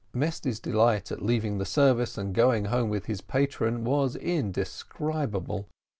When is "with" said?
2.89-3.05